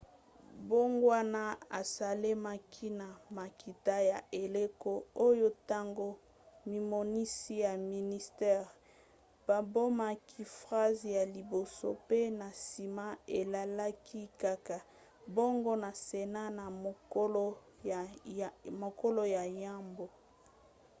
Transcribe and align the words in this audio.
mbongwana 0.63 1.43
esalemaki 1.79 2.87
na 2.99 3.07
makita 3.37 3.95
ya 4.11 4.19
eleko 4.43 4.91
oyo 5.27 5.47
ntango 5.59 6.07
mimonisi 6.71 7.53
ya 7.65 7.73
ministere 7.93 8.69
babomaki 9.47 10.41
phrase 10.57 11.07
ya 11.17 11.23
liboso 11.35 11.87
mpe 12.05 12.19
na 12.39 12.47
nsima 12.57 13.05
elekaki 13.39 14.21
kaka 14.41 14.77
bongo 15.35 15.73
na 15.83 15.91
senat 16.05 16.49
na 16.59 16.65
mokolo 18.89 19.25
ya 19.35 19.43
yambo 19.63 20.07